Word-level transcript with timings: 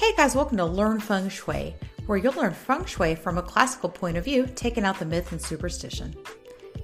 Hey 0.00 0.14
guys, 0.16 0.34
welcome 0.34 0.56
to 0.56 0.64
Learn 0.64 0.98
Feng 0.98 1.28
Shui, 1.28 1.76
where 2.06 2.16
you'll 2.16 2.32
learn 2.32 2.54
feng 2.54 2.86
shui 2.86 3.14
from 3.14 3.36
a 3.36 3.42
classical 3.42 3.90
point 3.90 4.16
of 4.16 4.24
view, 4.24 4.48
taking 4.54 4.82
out 4.82 4.98
the 4.98 5.04
myth 5.04 5.30
and 5.30 5.40
superstition. 5.40 6.16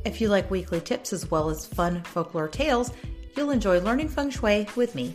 If 0.04 0.21
you 0.21 0.28
like 0.28 0.50
weekly 0.50 0.82
tips 0.82 1.14
as 1.14 1.30
well 1.30 1.48
as 1.48 1.64
fun 1.64 2.02
folklore 2.02 2.46
tales, 2.46 2.92
you'll 3.34 3.52
enjoy 3.52 3.80
learning 3.80 4.10
feng 4.10 4.29
shui 4.29 4.69
with 4.76 4.94
me. 4.94 5.15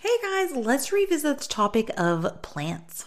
Hey 0.00 0.16
guys, 0.20 0.56
let's 0.56 0.90
revisit 0.90 1.38
the 1.38 1.46
topic 1.48 1.92
of 1.96 2.42
plants. 2.42 3.04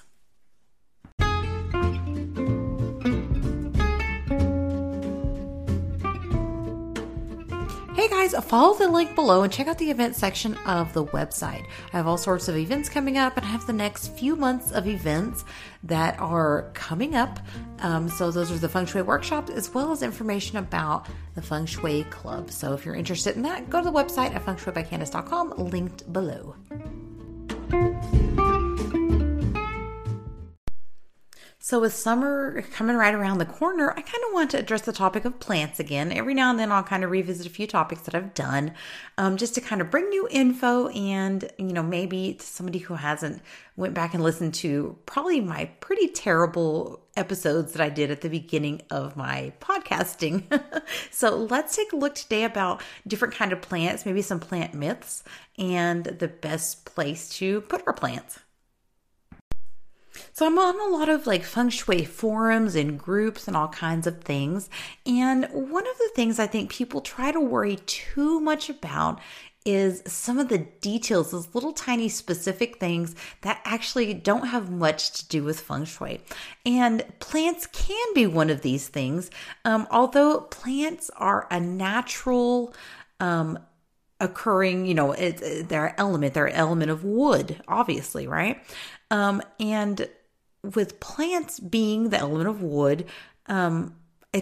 Guys, 8.11 8.35
follow 8.43 8.77
the 8.77 8.89
link 8.89 9.15
below 9.15 9.43
and 9.43 9.53
check 9.53 9.67
out 9.67 9.77
the 9.77 9.89
event 9.89 10.17
section 10.17 10.53
of 10.65 10.91
the 10.93 11.05
website. 11.05 11.65
I 11.93 11.97
have 11.97 12.07
all 12.07 12.17
sorts 12.17 12.49
of 12.49 12.57
events 12.57 12.89
coming 12.89 13.17
up 13.17 13.37
and 13.37 13.45
I 13.45 13.49
have 13.49 13.65
the 13.65 13.73
next 13.73 14.09
few 14.09 14.35
months 14.35 14.71
of 14.71 14.85
events 14.85 15.45
that 15.83 16.19
are 16.19 16.69
coming 16.73 17.15
up. 17.15 17.39
Um, 17.79 18.09
so, 18.09 18.29
those 18.29 18.51
are 18.51 18.57
the 18.57 18.67
feng 18.67 18.85
shui 18.85 19.01
workshops 19.01 19.49
as 19.49 19.73
well 19.73 19.93
as 19.93 20.03
information 20.03 20.57
about 20.57 21.07
the 21.35 21.41
feng 21.41 21.65
shui 21.65 22.03
club. 22.05 22.51
So, 22.51 22.73
if 22.73 22.85
you're 22.85 22.95
interested 22.95 23.37
in 23.37 23.43
that, 23.43 23.69
go 23.69 23.79
to 23.79 23.89
the 23.89 23.91
website 23.91 24.35
at 24.35 24.43
fengshuibycandice.com, 24.45 25.53
linked 25.57 26.11
below. 26.11 26.55
So, 31.71 31.79
with 31.79 31.93
summer 31.93 32.63
coming 32.73 32.97
right 32.97 33.13
around 33.13 33.37
the 33.37 33.45
corner, 33.45 33.91
I 33.91 34.01
kind 34.01 34.21
of 34.27 34.33
want 34.33 34.51
to 34.51 34.59
address 34.59 34.81
the 34.81 34.91
topic 34.91 35.23
of 35.23 35.39
plants 35.39 35.79
again. 35.79 36.11
Every 36.11 36.33
now 36.33 36.49
and 36.49 36.59
then, 36.59 36.69
I'll 36.69 36.83
kind 36.83 37.05
of 37.05 37.11
revisit 37.11 37.47
a 37.47 37.49
few 37.49 37.65
topics 37.65 38.01
that 38.01 38.13
I've 38.13 38.33
done 38.33 38.73
um, 39.17 39.37
just 39.37 39.55
to 39.55 39.61
kind 39.61 39.79
of 39.79 39.89
bring 39.89 40.09
new 40.09 40.27
info 40.29 40.89
and, 40.89 41.49
you 41.57 41.71
know, 41.71 41.81
maybe 41.81 42.33
to 42.33 42.45
somebody 42.45 42.79
who 42.79 42.95
hasn't 42.95 43.41
went 43.77 43.93
back 43.93 44.13
and 44.13 44.21
listened 44.21 44.53
to 44.55 44.97
probably 45.05 45.39
my 45.39 45.63
pretty 45.79 46.09
terrible 46.09 46.99
episodes 47.15 47.71
that 47.71 47.81
I 47.81 47.87
did 47.87 48.11
at 48.11 48.19
the 48.19 48.27
beginning 48.27 48.81
of 48.91 49.15
my 49.15 49.53
podcasting. 49.61 50.43
so, 51.09 51.37
let's 51.37 51.73
take 51.73 51.93
a 51.93 51.95
look 51.95 52.15
today 52.15 52.43
about 52.43 52.81
different 53.07 53.33
kind 53.33 53.53
of 53.53 53.61
plants, 53.61 54.05
maybe 54.05 54.21
some 54.21 54.41
plant 54.41 54.73
myths, 54.73 55.23
and 55.57 56.03
the 56.03 56.27
best 56.27 56.83
place 56.83 57.29
to 57.37 57.61
put 57.61 57.81
our 57.87 57.93
plants. 57.93 58.41
So 60.33 60.45
I'm 60.45 60.57
on 60.57 60.79
a 60.79 60.95
lot 60.95 61.09
of 61.09 61.27
like 61.27 61.43
feng 61.43 61.69
shui 61.69 62.05
forums 62.05 62.75
and 62.75 62.99
groups 62.99 63.47
and 63.47 63.55
all 63.55 63.69
kinds 63.69 64.07
of 64.07 64.21
things. 64.21 64.69
And 65.05 65.47
one 65.51 65.87
of 65.87 65.97
the 65.97 66.11
things 66.15 66.39
I 66.39 66.47
think 66.47 66.71
people 66.71 67.01
try 67.01 67.31
to 67.31 67.39
worry 67.39 67.77
too 67.85 68.39
much 68.39 68.69
about 68.69 69.19
is 69.63 70.01
some 70.07 70.39
of 70.39 70.49
the 70.49 70.57
details, 70.57 71.31
those 71.31 71.53
little 71.53 71.73
tiny 71.73 72.09
specific 72.09 72.79
things 72.79 73.15
that 73.41 73.61
actually 73.63 74.13
don't 74.13 74.47
have 74.47 74.71
much 74.71 75.11
to 75.11 75.27
do 75.27 75.43
with 75.43 75.59
feng 75.59 75.85
shui. 75.85 76.19
And 76.65 77.03
plants 77.19 77.67
can 77.67 78.13
be 78.15 78.25
one 78.25 78.49
of 78.49 78.61
these 78.61 78.87
things, 78.87 79.29
um, 79.63 79.87
although 79.91 80.41
plants 80.41 81.11
are 81.15 81.47
a 81.51 81.59
natural. 81.59 82.73
Um, 83.19 83.59
occurring 84.19 84.85
you 84.85 84.93
know 84.93 85.13
it, 85.13 85.67
they're 85.67 85.99
element 85.99 86.35
they're 86.35 86.47
element 86.49 86.91
of 86.91 87.03
wood 87.03 87.59
obviously 87.67 88.27
right 88.27 88.63
um, 89.11 89.41
and 89.59 90.09
with 90.63 90.99
plants 90.99 91.59
being 91.59 92.09
the 92.09 92.17
element 92.17 92.49
of 92.49 92.63
wood, 92.63 93.05
um, 93.47 93.95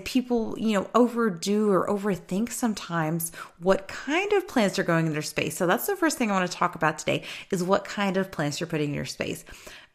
people, 0.05 0.55
you 0.59 0.73
know, 0.73 0.87
overdo 0.93 1.69
or 1.71 1.87
overthink 1.87 2.51
sometimes 2.51 3.31
what 3.59 3.87
kind 3.87 4.31
of 4.33 4.47
plants 4.47 4.77
are 4.77 4.83
going 4.83 5.07
in 5.07 5.13
their 5.13 5.23
space. 5.23 5.57
So 5.57 5.65
that's 5.65 5.87
the 5.87 5.95
first 5.95 6.17
thing 6.17 6.29
I 6.29 6.35
want 6.35 6.49
to 6.49 6.55
talk 6.55 6.75
about 6.75 6.99
today 6.99 7.23
is 7.51 7.63
what 7.63 7.85
kind 7.85 8.15
of 8.15 8.31
plants 8.31 8.59
you're 8.59 8.67
putting 8.67 8.89
in 8.89 8.95
your 8.95 9.05
space. 9.05 9.43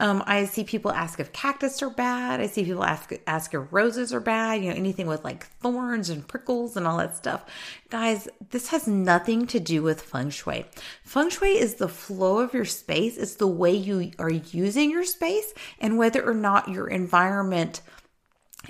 Um, 0.00 0.24
I 0.26 0.46
see 0.46 0.64
people 0.64 0.90
ask 0.90 1.20
if 1.20 1.32
cactus 1.32 1.80
are 1.82 1.90
bad. 1.90 2.40
I 2.40 2.46
see 2.46 2.64
people 2.64 2.84
ask 2.84 3.12
ask 3.26 3.54
if 3.54 3.62
roses 3.70 4.12
are 4.12 4.20
bad. 4.20 4.62
You 4.62 4.70
know, 4.70 4.76
anything 4.76 5.06
with 5.06 5.24
like 5.24 5.46
thorns 5.46 6.10
and 6.10 6.26
prickles 6.26 6.76
and 6.76 6.86
all 6.86 6.98
that 6.98 7.16
stuff. 7.16 7.44
Guys, 7.90 8.28
this 8.50 8.68
has 8.68 8.88
nothing 8.88 9.46
to 9.46 9.60
do 9.60 9.82
with 9.82 10.02
feng 10.02 10.30
shui. 10.30 10.66
Feng 11.04 11.30
shui 11.30 11.58
is 11.58 11.74
the 11.74 11.88
flow 11.88 12.40
of 12.40 12.54
your 12.54 12.64
space. 12.64 13.16
It's 13.16 13.36
the 13.36 13.46
way 13.46 13.72
you 13.72 14.10
are 14.18 14.30
using 14.30 14.90
your 14.90 15.04
space 15.04 15.54
and 15.78 15.96
whether 15.96 16.28
or 16.28 16.34
not 16.34 16.68
your 16.68 16.88
environment 16.88 17.80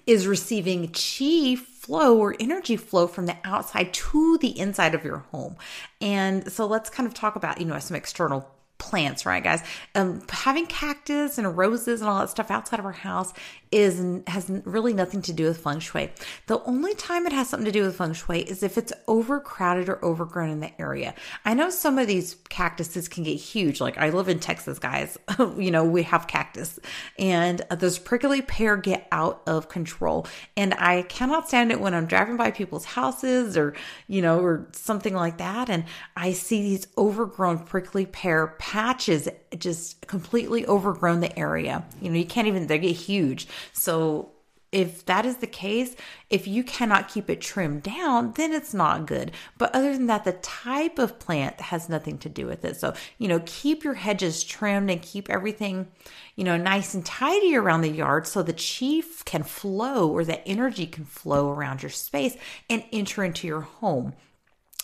is 0.06 0.26
receiving 0.26 0.88
chi 0.88 1.56
flow 1.56 2.18
or 2.18 2.34
energy 2.40 2.76
flow 2.76 3.06
from 3.06 3.26
the 3.26 3.36
outside 3.44 3.92
to 3.92 4.38
the 4.38 4.58
inside 4.58 4.94
of 4.94 5.04
your 5.04 5.18
home. 5.18 5.56
And 6.00 6.50
so 6.50 6.66
let's 6.66 6.90
kind 6.90 7.06
of 7.06 7.14
talk 7.14 7.36
about, 7.36 7.60
you 7.60 7.66
know, 7.66 7.78
some 7.78 7.96
external 7.96 8.53
plants, 8.78 9.24
right, 9.24 9.42
guys? 9.42 9.62
Um, 9.94 10.22
having 10.28 10.66
cactus 10.66 11.38
and 11.38 11.56
roses 11.56 12.00
and 12.00 12.10
all 12.10 12.20
that 12.20 12.30
stuff 12.30 12.50
outside 12.50 12.78
of 12.78 12.84
our 12.84 12.92
house 12.92 13.32
is 13.74 14.00
has 14.28 14.48
really 14.64 14.94
nothing 14.94 15.20
to 15.20 15.32
do 15.32 15.46
with 15.46 15.58
feng 15.58 15.80
shui. 15.80 16.08
The 16.46 16.62
only 16.62 16.94
time 16.94 17.26
it 17.26 17.32
has 17.32 17.48
something 17.48 17.64
to 17.64 17.72
do 17.72 17.82
with 17.82 17.96
feng 17.96 18.12
shui 18.12 18.42
is 18.42 18.62
if 18.62 18.78
it's 18.78 18.92
overcrowded 19.08 19.88
or 19.88 20.02
overgrown 20.04 20.50
in 20.50 20.60
the 20.60 20.80
area. 20.80 21.12
I 21.44 21.54
know 21.54 21.70
some 21.70 21.98
of 21.98 22.06
these 22.06 22.36
cactuses 22.48 23.08
can 23.08 23.24
get 23.24 23.34
huge. 23.34 23.80
Like 23.80 23.98
I 23.98 24.10
live 24.10 24.28
in 24.28 24.38
Texas, 24.38 24.78
guys. 24.78 25.18
you 25.58 25.72
know, 25.72 25.84
we 25.84 26.04
have 26.04 26.28
cactus, 26.28 26.78
and 27.18 27.62
those 27.68 27.98
prickly 27.98 28.42
pear 28.42 28.76
get 28.76 29.08
out 29.10 29.42
of 29.48 29.68
control. 29.68 30.28
And 30.56 30.74
I 30.74 31.02
cannot 31.02 31.48
stand 31.48 31.72
it 31.72 31.80
when 31.80 31.94
I'm 31.94 32.06
driving 32.06 32.36
by 32.36 32.52
people's 32.52 32.84
houses 32.84 33.56
or 33.56 33.74
you 34.06 34.22
know 34.22 34.38
or 34.38 34.68
something 34.70 35.14
like 35.14 35.38
that, 35.38 35.68
and 35.68 35.84
I 36.16 36.32
see 36.32 36.62
these 36.62 36.86
overgrown 36.96 37.58
prickly 37.58 38.06
pear 38.06 38.54
patches 38.60 39.28
just 39.58 40.06
completely 40.06 40.66
overgrown 40.66 41.20
the 41.20 41.38
area. 41.38 41.84
You 42.00 42.10
know, 42.10 42.16
you 42.16 42.24
can't 42.24 42.46
even, 42.48 42.66
they 42.66 42.78
get 42.78 42.96
huge. 42.96 43.46
So 43.72 44.30
if 44.74 45.06
that 45.06 45.24
is 45.24 45.36
the 45.36 45.46
case, 45.46 45.94
if 46.30 46.48
you 46.48 46.64
cannot 46.64 47.08
keep 47.08 47.30
it 47.30 47.40
trimmed 47.40 47.84
down, 47.84 48.32
then 48.32 48.52
it's 48.52 48.74
not 48.74 49.06
good. 49.06 49.30
But 49.56 49.72
other 49.72 49.92
than 49.92 50.06
that, 50.06 50.24
the 50.24 50.32
type 50.32 50.98
of 50.98 51.20
plant 51.20 51.60
has 51.60 51.88
nothing 51.88 52.18
to 52.18 52.28
do 52.28 52.46
with 52.46 52.64
it. 52.64 52.76
So, 52.76 52.92
you 53.18 53.28
know, 53.28 53.40
keep 53.46 53.84
your 53.84 53.94
hedges 53.94 54.42
trimmed 54.42 54.90
and 54.90 55.00
keep 55.00 55.30
everything, 55.30 55.86
you 56.34 56.42
know, 56.42 56.56
nice 56.56 56.92
and 56.92 57.06
tidy 57.06 57.54
around 57.54 57.82
the 57.82 57.88
yard 57.88 58.26
so 58.26 58.42
the 58.42 58.52
chi 58.52 59.06
can 59.24 59.44
flow 59.44 60.10
or 60.10 60.24
the 60.24 60.44
energy 60.46 60.86
can 60.86 61.04
flow 61.04 61.52
around 61.52 61.84
your 61.84 61.90
space 61.90 62.36
and 62.68 62.82
enter 62.92 63.22
into 63.22 63.46
your 63.46 63.60
home. 63.60 64.14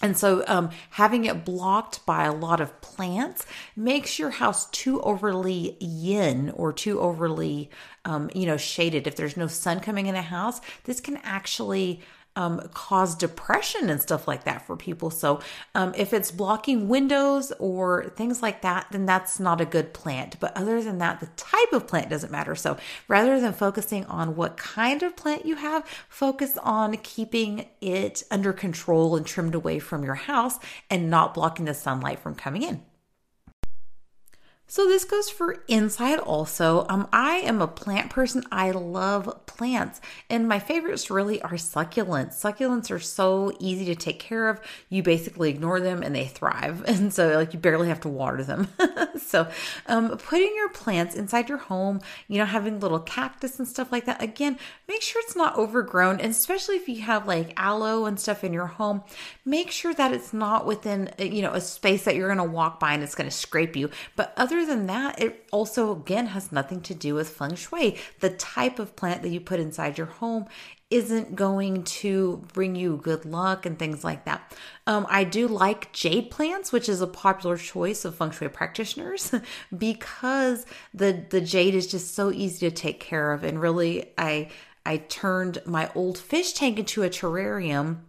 And 0.03 0.16
so, 0.16 0.44
um, 0.47 0.71
having 0.91 1.25
it 1.27 1.44
blocked 1.44 2.05
by 2.06 2.25
a 2.25 2.33
lot 2.33 2.61
of 2.61 2.81
plants 2.81 3.47
makes 3.77 4.19
your 4.19 4.31
house 4.31 4.69
too 4.71 5.00
overly 5.03 5.77
yin 5.78 6.50
or 6.56 6.72
too 6.72 7.00
overly, 7.00 7.71
um, 8.05 8.31
you 8.34 8.47
know, 8.47 8.56
shaded. 8.56 9.06
If 9.06 9.16
there's 9.16 9.37
no 9.37 9.47
sun 9.47 9.81
coming 9.81 10.06
in 10.06 10.15
the 10.15 10.22
house, 10.22 10.61
this 10.84 11.00
can 11.00 11.19
actually 11.22 12.00
um, 12.37 12.61
cause 12.73 13.15
depression 13.15 13.91
and 13.91 14.01
stuff 14.01 14.29
like 14.29 14.45
that 14.45 14.67
for 14.67 14.77
people. 14.77 15.11
So, 15.11 15.41
um, 15.75 15.93
if 15.97 16.13
it's 16.13 16.31
blocking 16.31 16.89
windows 16.89 17.53
or 17.59 18.11
things 18.17 18.43
like 18.43 18.63
that, 18.63 18.87
then 18.93 19.07
that's 19.07 19.41
not 19.41 19.61
a 19.61 19.65
good 19.65 19.93
plant. 19.93 20.39
But 20.41 20.57
other 20.57 20.83
than 20.83 20.99
that, 20.99 21.21
the 21.21 21.27
type 21.37 21.73
of 21.73 21.87
plant 21.87 22.09
doesn't 22.11 22.31
matter. 22.31 22.55
So, 22.55 22.77
rather 23.09 23.41
than 23.41 23.53
focusing 23.53 24.05
on 24.07 24.37
what 24.37 24.57
kind 24.57 25.03
of 25.03 25.17
plant 25.17 25.45
you 25.45 25.57
have, 25.57 25.87
focus 26.09 26.57
on 26.63 26.97
keeping 26.99 27.67
it 27.81 28.23
under 28.31 28.53
control 28.53 29.17
and 29.17 29.27
trimmed 29.27 29.55
away 29.55 29.79
from 29.79 30.05
your 30.05 30.15
house 30.15 30.59
and 30.89 31.11
not 31.11 31.35
blocking 31.35 31.65
the 31.65 31.75
sunlight 31.75 32.21
from 32.21 32.35
coming 32.35 32.62
in. 32.62 32.83
So 34.70 34.86
this 34.86 35.04
goes 35.04 35.28
for 35.28 35.64
inside 35.66 36.20
also. 36.20 36.86
Um, 36.88 37.08
I 37.12 37.38
am 37.38 37.60
a 37.60 37.66
plant 37.66 38.08
person. 38.08 38.44
I 38.53 38.70
love 38.70 39.44
plants, 39.47 40.00
and 40.31 40.47
my 40.47 40.60
favorites 40.60 41.10
really 41.10 41.42
are 41.42 41.54
succulents. 41.54 42.41
Succulents 42.41 42.88
are 42.92 43.00
so 43.00 43.52
easy 43.58 43.84
to 43.87 43.96
take 43.96 44.20
care 44.20 44.49
of. 44.49 44.61
You 44.88 45.02
basically 45.02 45.50
ignore 45.50 45.81
them 45.81 46.05
and 46.05 46.14
they 46.14 46.26
thrive, 46.26 46.84
and 46.88 47.12
so 47.12 47.34
like 47.37 47.52
you 47.52 47.58
barely 47.58 47.88
have 47.88 48.00
to 48.02 48.08
water 48.08 48.44
them. 48.44 48.69
so, 49.19 49.50
um, 49.87 50.17
putting 50.17 50.55
your 50.55 50.69
plants 50.69 51.16
inside 51.16 51.49
your 51.49 51.58
home, 51.58 52.00
you 52.28 52.38
know, 52.38 52.44
having 52.44 52.78
little 52.78 53.00
cactus 53.00 53.58
and 53.58 53.66
stuff 53.66 53.90
like 53.90 54.05
that. 54.05 54.23
Again, 54.23 54.56
make 54.87 55.02
sure 55.02 55.20
it's 55.25 55.34
not 55.34 55.58
overgrown, 55.58 56.20
and 56.20 56.31
especially 56.31 56.76
if 56.76 56.88
you 56.88 57.00
have 57.02 57.26
like 57.26 57.55
aloe 57.56 58.05
and 58.05 58.20
stuff 58.20 58.44
in 58.44 58.52
your 58.52 58.69
home, 58.69 59.02
make 59.44 59.73
sure 59.73 59.94
that 59.94 60.12
it's 60.12 60.32
not 60.32 60.64
within 60.64 61.11
you 61.19 61.43
know 61.43 61.55
a 61.55 61.61
space 61.61 62.05
that 62.05 62.14
you're 62.14 62.32
going 62.32 62.38
to 62.38 62.55
walk 62.55 62.78
by 62.78 62.94
and 62.94 63.02
it's 63.02 63.16
going 63.16 63.28
to 63.28 63.37
scrape 63.37 63.75
you. 63.75 63.90
But 64.14 64.32
other 64.37 64.60
other 64.61 64.75
than 64.75 64.87
that, 64.87 65.21
it 65.21 65.47
also 65.51 65.93
again 65.93 66.27
has 66.27 66.53
nothing 66.53 66.81
to 66.83 66.95
do 66.95 67.15
with 67.15 67.31
feng 67.31 67.55
shui. 67.55 67.97
The 68.21 68.31
type 68.31 68.79
of 68.79 68.95
plant 68.97 69.23
that 69.23 69.31
you 69.31 69.41
put 69.41 69.61
inside 69.61 69.99
your 69.99 70.07
home 70.07 70.47
isn't 70.91 71.37
going 71.37 71.85
to 71.85 72.45
bring 72.53 72.75
you 72.75 73.01
good 73.03 73.25
luck 73.25 73.65
and 73.65 73.79
things 73.79 74.03
like 74.03 74.25
that. 74.25 74.53
Um, 74.87 75.07
I 75.09 75.25
do 75.25 75.47
like 75.47 75.93
jade 75.93 76.31
plants, 76.31 76.73
which 76.73 76.89
is 76.89 77.01
a 77.01 77.07
popular 77.07 77.57
choice 77.57 78.05
of 78.05 78.17
feng 78.17 78.33
shui 78.33 78.49
practitioners 78.49 79.33
because 79.77 80.67
the 80.93 81.25
the 81.31 81.41
jade 81.41 81.75
is 81.75 81.87
just 81.87 82.15
so 82.15 82.31
easy 82.31 82.69
to 82.69 82.75
take 82.75 83.01
care 83.01 83.33
of. 83.33 83.45
And 83.45 83.61
really, 83.61 84.12
I 84.19 84.51
I 84.85 84.99
turned 84.99 85.59
my 85.65 85.91
old 85.95 86.19
fish 86.19 86.53
tank 86.53 86.79
into 86.79 87.03
a 87.03 87.11
terrarium 87.11 88.01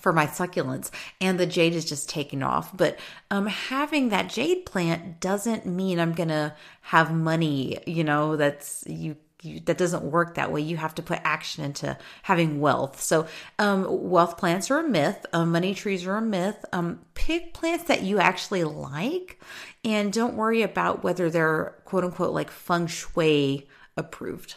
for 0.00 0.12
my 0.12 0.26
succulents 0.26 0.90
and 1.20 1.38
the 1.38 1.46
jade 1.46 1.74
is 1.74 1.84
just 1.84 2.08
taking 2.08 2.42
off 2.42 2.76
but 2.76 2.98
um 3.30 3.46
having 3.46 4.08
that 4.08 4.28
jade 4.28 4.64
plant 4.66 5.20
doesn't 5.20 5.66
mean 5.66 5.98
i'm 5.98 6.12
gonna 6.12 6.54
have 6.80 7.12
money 7.12 7.78
you 7.86 8.02
know 8.02 8.36
that's 8.36 8.84
you 8.86 9.16
you, 9.42 9.60
that 9.60 9.76
doesn't 9.76 10.04
work 10.04 10.34
that 10.34 10.52
way. 10.52 10.60
You 10.60 10.76
have 10.76 10.94
to 10.94 11.02
put 11.02 11.20
action 11.24 11.64
into 11.64 11.98
having 12.22 12.60
wealth. 12.60 13.00
So, 13.00 13.26
um, 13.58 13.86
wealth 13.88 14.38
plants 14.38 14.70
are 14.70 14.78
a 14.78 14.88
myth. 14.88 15.26
Um, 15.32 15.52
money 15.52 15.74
trees 15.74 16.06
are 16.06 16.16
a 16.16 16.22
myth. 16.22 16.64
Um, 16.72 17.00
pick 17.14 17.52
plants 17.52 17.84
that 17.84 18.02
you 18.02 18.18
actually 18.18 18.64
like, 18.64 19.40
and 19.84 20.12
don't 20.12 20.36
worry 20.36 20.62
about 20.62 21.02
whether 21.02 21.28
they're 21.28 21.76
quote 21.84 22.04
unquote 22.04 22.32
like 22.32 22.50
feng 22.50 22.86
shui 22.86 23.68
approved. 23.96 24.56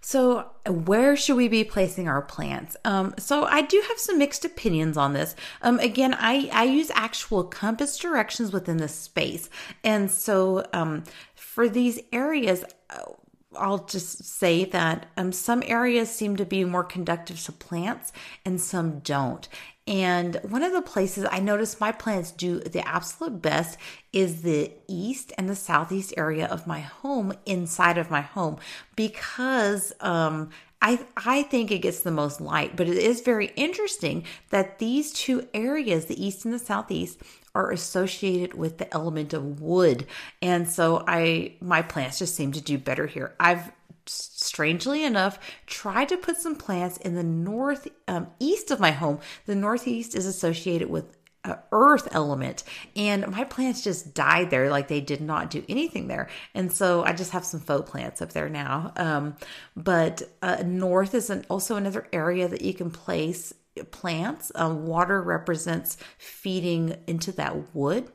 So, 0.00 0.50
where 0.66 1.16
should 1.16 1.36
we 1.36 1.48
be 1.48 1.64
placing 1.64 2.08
our 2.08 2.22
plants? 2.22 2.76
Um, 2.84 3.14
so, 3.18 3.44
I 3.44 3.62
do 3.62 3.82
have 3.88 3.98
some 3.98 4.18
mixed 4.18 4.44
opinions 4.44 4.96
on 4.96 5.12
this. 5.12 5.34
Um, 5.62 5.78
again, 5.80 6.14
I, 6.14 6.48
I 6.52 6.64
use 6.64 6.90
actual 6.94 7.44
compass 7.44 7.98
directions 7.98 8.52
within 8.52 8.76
the 8.76 8.88
space. 8.88 9.50
And 9.82 10.10
so, 10.10 10.64
um, 10.72 11.04
for 11.34 11.68
these 11.68 12.00
areas, 12.12 12.64
uh, 12.90 13.12
I'll 13.56 13.84
just 13.86 14.24
say 14.24 14.64
that 14.66 15.06
um, 15.16 15.32
some 15.32 15.62
areas 15.66 16.10
seem 16.10 16.36
to 16.36 16.44
be 16.44 16.64
more 16.64 16.84
conductive 16.84 17.42
to 17.44 17.52
plants 17.52 18.12
and 18.44 18.60
some 18.60 19.00
don't. 19.00 19.48
And 19.88 20.38
one 20.42 20.62
of 20.62 20.72
the 20.72 20.82
places 20.82 21.26
I 21.30 21.40
notice 21.40 21.80
my 21.80 21.92
plants 21.92 22.30
do 22.30 22.60
the 22.60 22.86
absolute 22.86 23.40
best 23.40 23.78
is 24.12 24.42
the 24.42 24.70
east 24.86 25.32
and 25.38 25.48
the 25.48 25.56
southeast 25.56 26.12
area 26.14 26.46
of 26.46 26.66
my 26.66 26.80
home 26.80 27.32
inside 27.46 27.96
of 27.96 28.10
my 28.10 28.20
home 28.20 28.58
because 28.96 29.94
um, 30.00 30.50
I 30.82 31.06
I 31.16 31.42
think 31.44 31.70
it 31.70 31.78
gets 31.78 32.00
the 32.00 32.10
most 32.10 32.38
light, 32.38 32.76
but 32.76 32.86
it 32.86 32.98
is 32.98 33.22
very 33.22 33.46
interesting 33.56 34.24
that 34.50 34.78
these 34.78 35.10
two 35.10 35.48
areas, 35.54 36.04
the 36.04 36.22
east 36.22 36.44
and 36.44 36.52
the 36.52 36.58
southeast, 36.58 37.22
are 37.54 37.70
associated 37.70 38.52
with 38.52 38.76
the 38.76 38.92
element 38.92 39.32
of 39.32 39.62
wood. 39.62 40.06
And 40.42 40.68
so 40.68 41.02
I 41.06 41.54
my 41.62 41.80
plants 41.80 42.18
just 42.18 42.36
seem 42.36 42.52
to 42.52 42.60
do 42.60 42.76
better 42.76 43.06
here. 43.06 43.34
I've 43.40 43.72
strangely 44.08 45.04
enough, 45.04 45.38
tried 45.66 46.08
to 46.08 46.16
put 46.16 46.36
some 46.36 46.56
plants 46.56 46.96
in 46.98 47.14
the 47.14 47.22
north 47.22 47.88
um, 48.06 48.28
east 48.38 48.70
of 48.70 48.80
my 48.80 48.90
home. 48.90 49.20
The 49.46 49.54
northeast 49.54 50.14
is 50.14 50.26
associated 50.26 50.90
with 50.90 51.16
earth 51.72 52.08
element 52.12 52.64
and 52.96 53.26
my 53.28 53.44
plants 53.44 53.82
just 53.82 54.14
died 54.14 54.50
there 54.50 54.70
like 54.70 54.88
they 54.88 55.00
did 55.00 55.20
not 55.20 55.50
do 55.50 55.64
anything 55.68 56.08
there. 56.08 56.28
And 56.54 56.72
so 56.72 57.04
i 57.04 57.12
just 57.12 57.32
have 57.32 57.44
some 57.44 57.60
faux 57.60 57.88
plants 57.90 58.22
up 58.22 58.32
there 58.32 58.48
now. 58.48 58.92
Um, 58.96 59.36
but 59.76 60.22
uh, 60.42 60.62
north 60.64 61.14
is 61.14 61.30
an, 61.30 61.44
also 61.48 61.76
another 61.76 62.06
area 62.12 62.48
that 62.48 62.62
you 62.62 62.74
can 62.74 62.90
place 62.90 63.54
plants. 63.90 64.50
Um, 64.54 64.86
water 64.86 65.20
represents 65.22 65.96
feeding 66.18 66.96
into 67.06 67.32
that 67.32 67.74
wood. 67.74 68.10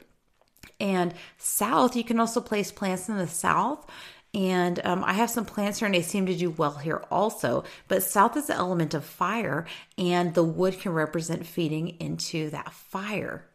And 0.79 1.13
south 1.37 1.95
you 1.95 2.03
can 2.03 2.19
also 2.19 2.41
place 2.41 2.71
plants 2.71 3.07
in 3.09 3.17
the 3.17 3.27
south 3.27 3.89
and 4.33 4.83
um, 4.83 5.03
I 5.03 5.13
have 5.13 5.29
some 5.29 5.45
plants 5.45 5.79
here 5.79 5.85
and 5.85 5.93
they 5.93 6.01
seem 6.01 6.25
to 6.25 6.35
do 6.35 6.49
well 6.49 6.75
here 6.75 7.03
also. 7.11 7.63
But 7.87 8.03
south 8.03 8.35
is 8.35 8.47
the 8.47 8.55
element 8.55 8.93
of 8.93 9.05
fire, 9.05 9.65
and 9.97 10.33
the 10.33 10.43
wood 10.43 10.79
can 10.79 10.93
represent 10.93 11.45
feeding 11.45 11.89
into 11.99 12.49
that 12.49 12.73
fire. 12.73 13.45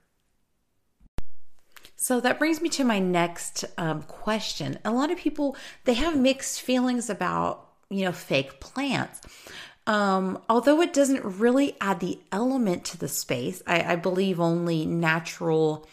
So 1.96 2.20
that 2.20 2.38
brings 2.38 2.60
me 2.60 2.68
to 2.70 2.84
my 2.84 3.00
next 3.00 3.64
um, 3.76 4.02
question. 4.02 4.78
A 4.84 4.92
lot 4.92 5.10
of 5.10 5.18
people 5.18 5.56
they 5.84 5.94
have 5.94 6.16
mixed 6.16 6.60
feelings 6.60 7.10
about 7.10 7.66
you 7.90 8.04
know 8.04 8.12
fake 8.12 8.60
plants. 8.60 9.20
Um, 9.88 10.40
although 10.48 10.80
it 10.82 10.92
doesn't 10.92 11.24
really 11.24 11.74
add 11.80 12.00
the 12.00 12.20
element 12.30 12.84
to 12.86 12.98
the 12.98 13.08
space, 13.08 13.62
I, 13.66 13.94
I 13.94 13.96
believe 13.96 14.38
only 14.38 14.84
natural 14.84 15.88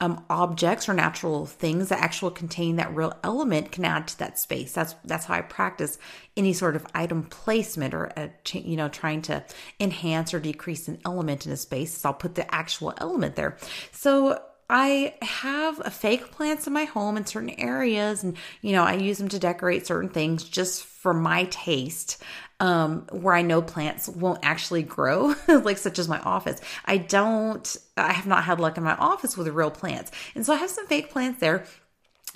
um, 0.00 0.24
objects 0.30 0.88
or 0.88 0.94
natural 0.94 1.44
things 1.44 1.88
that 1.88 2.00
actually 2.00 2.32
contain 2.34 2.76
that 2.76 2.94
real 2.94 3.12
element 3.24 3.72
can 3.72 3.84
add 3.84 4.06
to 4.08 4.18
that 4.18 4.38
space. 4.38 4.72
That's 4.72 4.94
that's 5.04 5.24
how 5.24 5.34
I 5.34 5.40
practice 5.40 5.98
any 6.36 6.52
sort 6.52 6.76
of 6.76 6.86
item 6.94 7.24
placement 7.24 7.94
or 7.94 8.04
a, 8.16 8.30
you 8.52 8.76
know 8.76 8.88
trying 8.88 9.22
to 9.22 9.44
enhance 9.80 10.32
or 10.32 10.38
decrease 10.38 10.86
an 10.86 10.98
element 11.04 11.46
in 11.46 11.52
a 11.52 11.56
space. 11.56 11.98
So 11.98 12.10
I'll 12.10 12.14
put 12.14 12.36
the 12.36 12.52
actual 12.54 12.94
element 12.98 13.34
there. 13.34 13.56
So 13.90 14.40
I 14.70 15.14
have 15.22 15.78
fake 15.94 16.30
plants 16.30 16.66
in 16.66 16.72
my 16.72 16.84
home 16.84 17.16
in 17.16 17.24
certain 17.24 17.58
areas, 17.58 18.22
and 18.22 18.36
you 18.60 18.72
know, 18.72 18.84
I 18.84 18.94
use 18.94 19.18
them 19.18 19.28
to 19.30 19.38
decorate 19.38 19.86
certain 19.86 20.10
things 20.10 20.44
just 20.44 20.84
for 20.84 21.14
my 21.14 21.44
taste. 21.44 22.22
Um, 22.60 23.06
where 23.12 23.34
I 23.34 23.42
know 23.42 23.62
plants 23.62 24.08
won't 24.08 24.40
actually 24.42 24.82
grow, 24.82 25.36
like 25.48 25.78
such 25.78 26.00
as 26.00 26.08
my 26.08 26.18
office. 26.18 26.60
I 26.84 26.96
don't, 26.96 27.76
I 27.96 28.12
have 28.12 28.26
not 28.26 28.42
had 28.42 28.58
luck 28.58 28.76
in 28.76 28.82
my 28.82 28.96
office 28.96 29.36
with 29.36 29.46
real 29.46 29.70
plants. 29.70 30.10
And 30.34 30.44
so 30.44 30.52
I 30.52 30.56
have 30.56 30.68
some 30.68 30.88
fake 30.88 31.08
plants 31.08 31.38
there. 31.38 31.64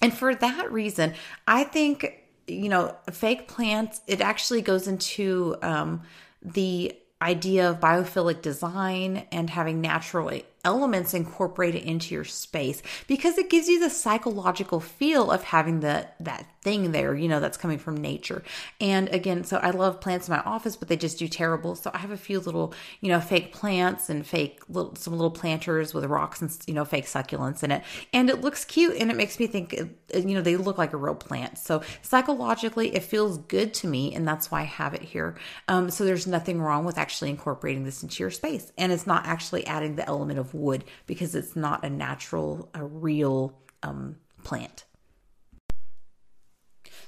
And 0.01 0.17
for 0.17 0.33
that 0.33 0.71
reason, 0.71 1.15
I 1.49 1.65
think, 1.65 2.23
you 2.47 2.69
know, 2.69 2.97
fake 3.11 3.49
plants, 3.49 4.01
it 4.07 4.21
actually 4.21 4.63
goes 4.63 4.87
into 4.87 5.57
um, 5.61 6.03
the 6.41 6.97
idea 7.21 7.71
of 7.71 7.81
biophilic 7.81 8.43
design 8.43 9.27
and 9.33 9.51
having 9.51 9.81
natural 9.81 10.31
elements 10.65 11.13
incorporated 11.13 11.83
into 11.83 12.15
your 12.15 12.25
space 12.25 12.83
because 13.09 13.37
it 13.37 13.51
gives 13.51 13.69
you 13.69 13.81
the 13.81 13.91
psychological 13.91 14.79
feel 14.79 15.31
of 15.31 15.43
having 15.43 15.81
the 15.81 16.07
that 16.21 16.47
thing 16.63 16.93
there, 16.93 17.15
you 17.17 17.27
know, 17.27 17.41
that's 17.41 17.57
coming 17.57 17.79
from 17.79 17.97
nature. 17.97 18.43
And 18.81 19.09
again, 19.09 19.43
so 19.43 19.57
I 19.57 19.71
love 19.71 20.01
plants 20.01 20.29
in 20.29 20.35
my 20.35 20.41
office, 20.43 20.77
but 20.77 20.87
they 20.87 20.97
just 20.97 21.19
do 21.19 21.27
terrible. 21.27 21.75
So 21.75 21.91
I 21.93 21.99
have 21.99 22.13
a 22.13 22.17
few 22.17 22.39
little, 22.39 22.73
you 23.01 23.09
know, 23.09 23.21
fake 23.21 23.53
plants 23.53 24.09
and 24.09 24.25
fake 24.25 24.61
little 24.69 24.95
some 24.95 25.15
little 25.15 25.33
planters 25.33 25.93
with 25.93 26.05
rocks 26.05 26.41
and 26.41 26.57
you 26.67 26.75
know 26.75 26.85
fake 26.85 27.07
succulents 27.07 27.65
in 27.65 27.73
it, 27.73 27.83
and 28.13 28.31
it 28.31 28.41
looks 28.41 28.65
cute 28.65 28.97
and 28.97 29.11
it 29.11 29.17
makes 29.17 29.41
me 29.41 29.49
think, 29.49 29.73
you 29.73 30.35
know, 30.35 30.43
they 30.43 30.57
look 30.57 30.79
like 30.79 30.93
a 30.93 30.97
real 30.97 31.17
plant. 31.17 31.59
So 31.59 31.83
psychologically, 32.03 32.95
it 32.95 33.03
feels 33.03 33.39
good 33.39 33.75
to 33.75 33.89
me, 33.89 34.15
and 34.15 34.27
that's 34.27 34.51
why 34.51 34.61
I 34.61 34.65
have 34.65 34.95
it 34.95 35.03
here. 35.03 35.37
Um, 35.67 35.91
so 35.91 36.05
there's 36.05 36.29
nothing 36.29 36.61
wrong 36.61 36.85
with 36.85 36.99
actually 36.99 37.31
incorporating 37.31 37.85
this 37.85 38.05
into 38.05 38.23
your 38.23 38.31
space, 38.31 38.73
and 38.79 38.93
it's 38.93 39.09
not 39.09 39.27
actually 39.27 39.67
adding 39.67 39.97
the 39.97 40.07
element 40.07 40.39
of 40.39 40.52
wood 40.55 40.85
because 41.07 41.35
it's 41.35 41.57
not 41.57 41.85
a 41.85 41.91
natural, 41.91 42.69
a 42.75 42.85
real 42.85 43.59
um, 43.83 44.17
plant. 44.45 44.85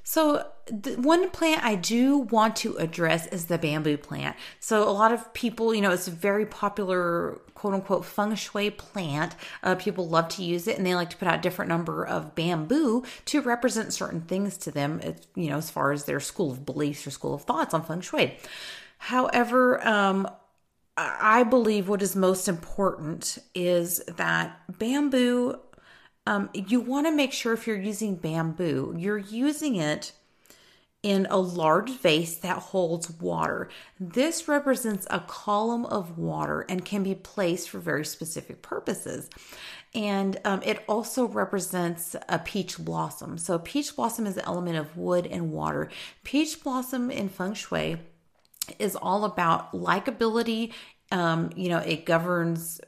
So, 0.06 0.46
the 0.67 0.96
one 0.96 1.31
plant 1.31 1.64
I 1.64 1.76
do 1.76 2.19
want 2.19 2.56
to 2.56 2.76
address 2.76 3.26
is 3.29 3.46
the 3.46 3.56
bamboo 3.56 3.96
plant. 3.96 4.37
So, 4.61 4.87
a 4.87 4.93
lot 4.93 5.12
of 5.12 5.32
people, 5.32 5.75
you 5.75 5.81
know, 5.81 5.93
it's 5.93 6.06
a 6.06 6.10
very 6.10 6.44
popular 6.44 7.41
quote 7.55 7.72
unquote 7.72 8.05
feng 8.05 8.34
shui 8.34 8.69
plant. 8.69 9.34
Uh, 9.63 9.74
people 9.77 10.06
love 10.06 10.29
to 10.29 10.44
use 10.44 10.69
it 10.69 10.77
and 10.77 10.86
they 10.86 10.94
like 10.94 11.08
to 11.10 11.17
put 11.17 11.27
out 11.27 11.41
different 11.41 11.70
number 11.70 12.05
of 12.06 12.34
bamboo 12.34 13.03
to 13.24 13.41
represent 13.41 13.94
certain 13.94 14.20
things 14.20 14.58
to 14.58 14.70
them, 14.70 15.01
you 15.34 15.48
know, 15.48 15.56
as 15.56 15.70
far 15.70 15.91
as 15.91 16.05
their 16.05 16.20
school 16.20 16.53
of 16.53 16.67
beliefs 16.67 17.06
or 17.06 17.10
school 17.10 17.32
of 17.32 17.43
thoughts 17.43 17.72
on 17.72 17.82
feng 17.82 18.03
shui. 18.03 18.36
However, 18.98 19.86
um, 19.86 20.29
I 20.96 21.43
believe 21.43 21.89
what 21.89 22.03
is 22.03 22.15
most 22.15 22.46
important 22.46 23.39
is 23.55 23.98
that 24.17 24.60
bamboo, 24.79 25.58
um, 26.27 26.51
you 26.55 26.81
want 26.81 27.06
to 27.06 27.13
make 27.13 27.32
sure 27.32 27.53
if 27.53 27.67
you're 27.67 27.81
using 27.81 28.15
bamboo, 28.15 28.94
you're 28.96 29.19
using 29.19 29.77
it 29.77 30.13
in 31.03 31.27
a 31.29 31.36
large 31.36 31.91
vase 31.91 32.39
that 32.39 32.56
holds 32.56 33.10
water. 33.10 33.69
This 34.01 34.48
represents 34.48 35.06
a 35.10 35.20
column 35.20 35.84
of 35.84 36.17
water 36.17 36.65
and 36.69 36.84
can 36.84 37.03
be 37.03 37.15
placed 37.15 37.69
for 37.69 37.79
very 37.79 38.06
specific 38.06 38.63
purposes. 38.63 39.29
And 39.94 40.41
um, 40.46 40.63
it 40.65 40.82
also 40.89 41.27
represents 41.27 42.17
a 42.29 42.39
peach 42.39 42.79
blossom. 42.79 43.36
So, 43.36 43.58
peach 43.58 43.94
blossom 43.94 44.27
is 44.27 44.36
the 44.36 44.46
element 44.46 44.79
of 44.79 44.96
wood 44.96 45.27
and 45.27 45.53
water. 45.53 45.91
Peach 46.24 46.63
blossom 46.65 47.10
in 47.10 47.29
feng 47.29 47.53
shui 47.53 47.98
is 48.79 48.97
all 48.97 49.25
about 49.25 49.73
likability. 49.73 50.73
Um, 51.13 51.51
you 51.56 51.69
know, 51.69 51.79
it 51.79 52.06
governs 52.06 52.81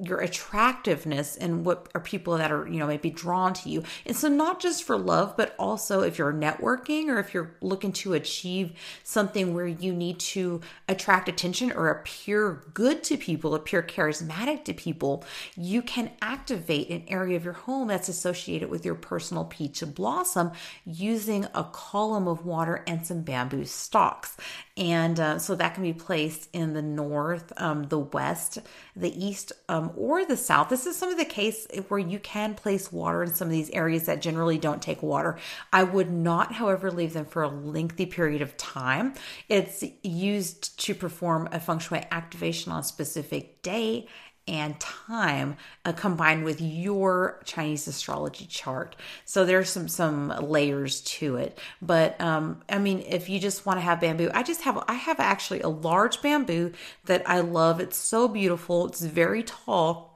your 0.00 0.20
attractiveness 0.20 1.36
and 1.36 1.64
what 1.64 1.88
are 1.94 2.00
people 2.00 2.36
that 2.36 2.52
are 2.52 2.66
you 2.66 2.78
know 2.78 2.86
maybe 2.86 3.10
drawn 3.10 3.52
to 3.54 3.68
you. 3.68 3.82
And 4.06 4.16
so 4.16 4.28
not 4.28 4.60
just 4.60 4.84
for 4.84 4.96
love 4.96 5.36
but 5.36 5.54
also 5.58 6.02
if 6.02 6.18
you're 6.18 6.32
networking 6.32 7.08
or 7.08 7.18
if 7.18 7.34
you're 7.34 7.56
looking 7.60 7.92
to 7.92 8.14
achieve 8.14 8.72
something 9.02 9.54
where 9.54 9.66
you 9.66 9.92
need 9.92 10.18
to 10.18 10.60
attract 10.88 11.28
attention 11.28 11.72
or 11.72 11.88
appear 11.88 12.64
good 12.74 13.02
to 13.04 13.16
people 13.16 13.54
appear 13.54 13.82
charismatic 13.82 14.64
to 14.64 14.74
people 14.74 15.24
you 15.56 15.82
can 15.82 16.10
activate 16.22 16.90
an 16.90 17.04
area 17.08 17.36
of 17.36 17.44
your 17.44 17.52
home 17.52 17.88
that's 17.88 18.08
associated 18.08 18.70
with 18.70 18.84
your 18.84 18.94
personal 18.94 19.44
peach 19.44 19.82
blossom 19.94 20.52
using 20.84 21.46
a 21.54 21.64
column 21.64 22.28
of 22.28 22.44
water 22.44 22.82
and 22.86 23.06
some 23.06 23.22
bamboo 23.22 23.64
stalks. 23.64 24.36
And 24.76 25.18
uh, 25.18 25.38
so 25.38 25.54
that 25.54 25.74
can 25.74 25.82
be 25.82 25.92
placed 25.92 26.48
in 26.52 26.74
the 26.74 26.82
north 26.82 27.52
um, 27.56 27.84
the 27.84 27.98
west 27.98 28.58
the 28.96 29.26
east 29.26 29.52
um, 29.68 29.92
or 29.96 30.24
the 30.24 30.36
south. 30.36 30.68
This 30.68 30.86
is 30.86 30.96
some 30.96 31.10
of 31.10 31.18
the 31.18 31.24
case 31.24 31.66
where 31.88 32.00
you 32.00 32.18
can 32.18 32.54
place 32.54 32.90
water 32.90 33.22
in 33.22 33.34
some 33.34 33.48
of 33.48 33.52
these 33.52 33.70
areas 33.70 34.06
that 34.06 34.22
generally 34.22 34.58
don't 34.58 34.80
take 34.80 35.02
water. 35.02 35.38
I 35.72 35.84
would 35.84 36.10
not, 36.10 36.54
however, 36.54 36.90
leave 36.90 37.12
them 37.12 37.26
for 37.26 37.42
a 37.42 37.48
lengthy 37.48 38.06
period 38.06 38.42
of 38.42 38.56
time. 38.56 39.14
It's 39.48 39.84
used 40.02 40.78
to 40.80 40.94
perform 40.94 41.48
a 41.52 41.60
feng 41.60 41.78
shui 41.78 42.04
activation 42.10 42.72
on 42.72 42.80
a 42.80 42.84
specific 42.84 43.62
day 43.62 44.08
and 44.48 44.80
time 44.80 45.56
uh, 45.84 45.92
combined 45.92 46.44
with 46.44 46.60
your 46.60 47.40
Chinese 47.44 47.86
astrology 47.86 48.46
chart. 48.46 48.96
So 49.24 49.44
there's 49.44 49.70
some 49.70 49.88
some 49.88 50.28
layers 50.40 51.02
to 51.02 51.36
it. 51.36 51.58
But 51.82 52.20
um, 52.20 52.62
I 52.68 52.78
mean, 52.78 53.04
if 53.06 53.28
you 53.28 53.38
just 53.38 53.66
want 53.66 53.78
to 53.78 53.82
have 53.82 54.00
bamboo, 54.00 54.30
I 54.32 54.42
just 54.42 54.62
have 54.62 54.82
I 54.88 54.94
have 54.94 55.20
actually 55.20 55.60
a 55.60 55.68
large 55.68 56.22
bamboo 56.22 56.72
that 57.04 57.28
I 57.28 57.40
love. 57.40 57.80
It's 57.80 57.98
so 57.98 58.26
beautiful. 58.26 58.86
It's 58.86 59.02
very 59.02 59.42
tall. 59.42 60.08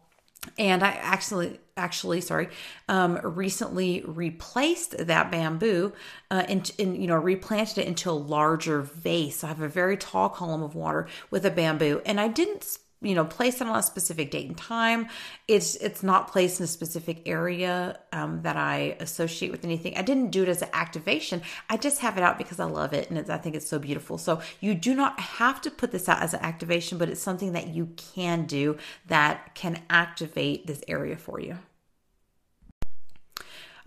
And 0.59 0.83
I 0.83 0.91
actually, 0.91 1.61
actually, 1.77 2.21
sorry, 2.21 2.49
um, 2.89 3.21
recently 3.23 4.03
replaced 4.05 5.07
that 5.07 5.31
bamboo 5.31 5.93
uh, 6.33 6.45
and, 6.49 6.73
you 6.79 7.07
know, 7.07 7.15
replanted 7.17 7.79
it 7.79 7.87
into 7.87 8.11
a 8.11 8.13
larger 8.13 8.81
vase. 8.81 9.39
So 9.39 9.47
I 9.47 9.51
have 9.51 9.61
a 9.61 9.69
very 9.69 9.97
tall 9.97 10.29
column 10.29 10.65
of 10.65 10.75
water 10.75 11.07
with 11.31 11.47
a 11.47 11.51
bamboo. 11.51 12.03
And 12.05 12.21
I 12.21 12.27
didn't 12.27 12.77
you 13.03 13.15
know 13.15 13.25
placed 13.25 13.61
on 13.61 13.69
a 13.69 13.83
specific 13.83 14.31
date 14.31 14.47
and 14.49 14.57
time. 14.57 15.09
It's 15.49 15.75
it's 15.77 16.03
not 16.03 16.29
placed 16.29 16.61
in 16.61 16.65
a 16.65 16.69
specific 16.69 17.23
area 17.27 17.99
um, 18.13 18.43
that 18.43 18.57
i 18.57 18.97
associate 19.01 19.51
with 19.51 19.65
anything. 19.65 19.97
I 19.97 20.03
didn't 20.03 20.31
do 20.31 20.43
it 20.43 20.49
as 20.49 20.63
an 20.63 20.69
activation. 20.73 21.43
I 21.69 21.77
just 21.77 22.01
have 22.01 22.17
it 22.17 22.23
out 22.23 22.39
because 22.39 22.61
i 22.61 22.65
love 22.65 22.93
it 22.93 23.11
and 23.11 23.31
i 23.31 23.39
think 23.39 23.57
it's 23.57 23.69
so 23.69 23.79
beautiful. 23.79 24.19
So 24.19 24.41
you 24.61 24.75
do 24.75 24.95
not 24.95 25.19
have 25.21 25.61
to 25.63 25.71
put 25.71 25.93
this 25.93 26.09
out 26.09 26.23
as 26.23 26.35
an 26.35 26.41
activation 26.41 26.99
but 26.99 27.09
it's 27.09 27.21
something 27.21 27.53
that 27.53 27.69
you 27.69 27.91
can 28.15 28.47
do 28.47 28.77
that 29.07 29.55
can 29.55 29.83
activate 29.91 30.67
this 30.67 30.83
area 30.89 31.17
for 31.17 31.41
you 31.41 31.59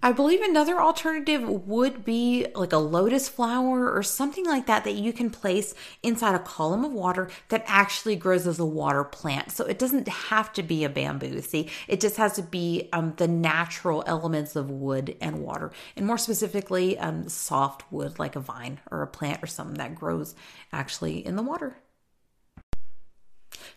I 0.04 0.12
believe 0.12 0.42
another 0.42 0.80
alternative 0.80 1.48
would 1.48 2.06
be 2.06 2.46
like 2.54 2.74
a 2.74 2.78
lotus 2.78 3.28
flower 3.28 3.92
or 3.92 4.04
something 4.04 4.46
like 4.46 4.68
that 4.68 4.84
that 4.84 4.94
you 4.94 5.12
can 5.14 5.30
place 5.30 5.74
inside 6.04 6.36
a 6.36 6.40
column 6.40 6.86
of 6.86 6.94
water 6.94 7.30
that 7.50 7.64
actually 7.66 8.16
grows 8.16 8.46
as 8.46 8.60
a 8.60 8.66
water 8.66 9.04
plant. 9.04 9.52
So 9.52 9.66
it 9.66 9.80
doesn't 9.80 10.08
have 10.08 10.54
to 10.54 10.64
be 10.64 10.84
a 10.84 10.90
bamboo. 10.90 11.42
See, 11.42 11.70
it 11.88 12.02
just 12.02 12.18
has 12.18 12.34
to 12.34 12.44
be 12.44 12.90
um, 12.94 13.14
the 13.18 13.28
natural 13.28 14.04
elements 14.06 14.56
of 14.56 14.70
wood 14.70 15.16
and 15.22 15.40
water, 15.40 15.72
and 15.96 16.06
more 16.06 16.18
specifically, 16.18 16.98
um, 17.00 17.28
soft 17.30 17.92
wood 17.92 18.20
like 18.20 18.36
a 18.36 18.40
vine 18.40 18.80
or 18.92 19.02
a 19.02 19.08
plant 19.08 19.42
or 19.44 19.48
something 19.48 19.78
that 19.78 19.96
grows 19.96 20.36
actually 20.72 21.26
in 21.26 21.36
the 21.36 21.44
water. 21.44 21.78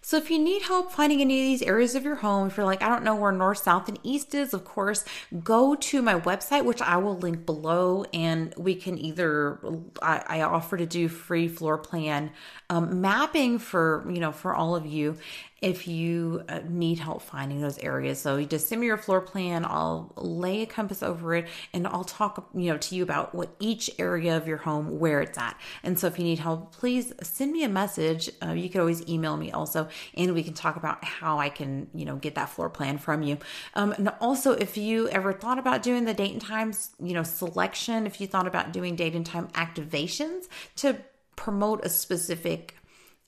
So 0.01 0.17
if 0.17 0.31
you 0.31 0.39
need 0.39 0.63
help 0.63 0.93
finding 0.93 1.21
any 1.21 1.41
of 1.41 1.45
these 1.45 1.63
areas 1.63 1.95
of 1.95 2.05
your 2.05 2.17
home, 2.17 2.49
if 2.49 2.57
you're 2.57 2.67
like, 2.67 2.83
I 2.83 2.89
don't 2.89 3.05
know 3.05 3.15
where 3.15 3.33
north, 3.33 3.59
south, 3.59 3.89
and 3.89 3.99
east 4.03 4.35
is, 4.35 4.55
of 4.55 4.65
course, 4.65 5.05
go 5.43 5.75
to 5.75 6.03
my 6.03 6.19
website, 6.21 6.65
which 6.65 6.81
I 6.81 6.97
will 6.97 7.17
link 7.17 7.45
below, 7.45 8.05
and 8.13 8.55
we 8.57 8.75
can 8.75 8.99
either 8.99 9.59
I, 10.01 10.25
I 10.27 10.43
offer 10.43 10.77
to 10.77 10.87
do 10.87 11.09
free 11.09 11.49
floor 11.49 11.79
plan 11.79 12.31
um, 12.71 13.01
mapping 13.01 13.59
for 13.59 14.07
you 14.11 14.21
know 14.21 14.33
for 14.33 14.55
all 14.55 14.77
of 14.77 14.87
you 14.87 15.17
if 15.61 15.89
you 15.89 16.43
uh, 16.49 16.61
need 16.69 17.01
help 17.01 17.21
finding 17.21 17.61
those 17.61 17.79
areas. 17.79 18.21
So 18.21 18.37
you 18.37 18.47
just 18.47 18.69
send 18.69 18.81
me 18.81 18.87
your 18.87 18.97
floor 18.97 19.21
plan. 19.21 19.65
I'll 19.65 20.13
lay 20.17 20.63
a 20.63 20.67
compass 20.67 21.03
over 21.03 21.35
it 21.35 21.49
and 21.73 21.87
I'll 21.87 22.05
talk, 22.05 22.49
you 22.55 22.71
know, 22.71 22.79
to 22.79 22.95
you 22.95 23.03
about 23.03 23.35
what 23.35 23.51
each 23.59 23.91
area 23.99 24.37
of 24.37 24.47
your 24.47 24.59
home, 24.59 25.01
where 25.01 25.21
it's 25.21 25.37
at. 25.37 25.59
And 25.83 25.99
so 25.99 26.07
if 26.07 26.19
you 26.19 26.25
need 26.25 26.39
help, 26.39 26.73
please 26.73 27.13
send 27.23 27.53
me 27.53 27.65
a 27.65 27.69
message. 27.69 28.31
Uh, 28.41 28.53
you 28.53 28.69
can 28.71 28.81
always 28.81 29.07
email 29.09 29.37
me 29.37 29.51
also, 29.51 29.89
and 30.15 30.33
we 30.33 30.45
can 30.45 30.55
talk 30.55 30.77
about 30.77 31.05
how 31.05 31.39
I 31.39 31.49
can, 31.49 31.89
you 31.93 32.05
know, 32.05 32.17
get 32.17 32.37
that 32.37 32.51
floor 32.51 32.71
plan 32.71 32.99
from 32.99 33.23
you. 33.23 33.39
Um, 33.75 33.93
and 33.93 34.13
also 34.21 34.53
if 34.53 34.77
you 34.77 35.09
ever 35.09 35.33
thought 35.33 35.59
about 35.59 35.83
doing 35.83 36.05
the 36.05 36.15
date 36.15 36.33
and 36.33 36.41
times, 36.41 36.91
you 37.03 37.15
know, 37.15 37.25
selection, 37.25 38.07
if 38.07 38.21
you 38.21 38.29
thought 38.29 38.47
about 38.47 38.73
doing 38.73 38.95
date 38.95 39.15
and 39.15 39.27
time 39.27 39.49
activations 39.49 40.49
to 40.77 40.99
promote 41.35 41.85
a 41.85 41.89
specific 41.89 42.78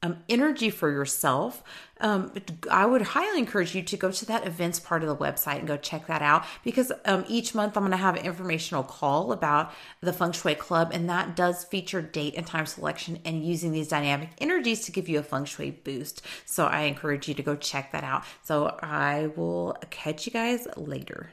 um, 0.02 0.16
energy 0.28 0.70
for 0.70 0.90
yourself, 0.90 1.62
um, 2.00 2.32
I 2.70 2.86
would 2.86 3.02
highly 3.02 3.38
encourage 3.38 3.74
you 3.74 3.82
to 3.82 3.96
go 3.96 4.10
to 4.10 4.24
that 4.26 4.46
events 4.46 4.80
part 4.80 5.02
of 5.02 5.08
the 5.08 5.16
website 5.16 5.58
and 5.58 5.68
go 5.68 5.76
check 5.76 6.06
that 6.06 6.22
out 6.22 6.44
because 6.64 6.90
um, 7.04 7.24
each 7.28 7.54
month 7.54 7.76
I'm 7.76 7.82
going 7.82 7.90
to 7.90 7.98
have 7.98 8.16
an 8.16 8.24
informational 8.24 8.82
call 8.82 9.32
about 9.32 9.72
the 10.00 10.12
Feng 10.12 10.32
Shui 10.32 10.54
Club, 10.54 10.90
and 10.94 11.08
that 11.10 11.36
does 11.36 11.64
feature 11.64 12.00
date 12.00 12.34
and 12.36 12.46
time 12.46 12.64
selection 12.64 13.18
and 13.24 13.44
using 13.44 13.72
these 13.72 13.88
dynamic 13.88 14.30
energies 14.38 14.86
to 14.86 14.92
give 14.92 15.08
you 15.08 15.18
a 15.18 15.22
Feng 15.22 15.44
Shui 15.44 15.70
boost. 15.70 16.22
So 16.46 16.64
I 16.64 16.82
encourage 16.82 17.28
you 17.28 17.34
to 17.34 17.42
go 17.42 17.54
check 17.54 17.92
that 17.92 18.04
out. 18.04 18.24
So 18.42 18.78
I 18.82 19.30
will 19.36 19.76
catch 19.90 20.24
you 20.24 20.32
guys 20.32 20.66
later. 20.76 21.30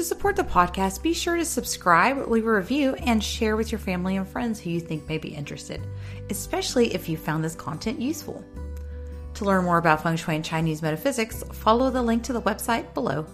To 0.00 0.04
support 0.04 0.34
the 0.34 0.44
podcast, 0.44 1.02
be 1.02 1.12
sure 1.12 1.36
to 1.36 1.44
subscribe, 1.44 2.26
leave 2.26 2.46
a 2.46 2.50
review, 2.54 2.94
and 2.94 3.22
share 3.22 3.54
with 3.54 3.70
your 3.70 3.78
family 3.78 4.16
and 4.16 4.26
friends 4.26 4.58
who 4.58 4.70
you 4.70 4.80
think 4.80 5.06
may 5.06 5.18
be 5.18 5.28
interested, 5.28 5.86
especially 6.30 6.94
if 6.94 7.06
you 7.06 7.18
found 7.18 7.44
this 7.44 7.54
content 7.54 8.00
useful. 8.00 8.42
To 9.34 9.44
learn 9.44 9.66
more 9.66 9.76
about 9.76 10.02
feng 10.02 10.16
shui 10.16 10.36
and 10.36 10.42
Chinese 10.42 10.80
metaphysics, 10.80 11.44
follow 11.52 11.90
the 11.90 12.00
link 12.00 12.22
to 12.22 12.32
the 12.32 12.40
website 12.40 12.94
below. 12.94 13.26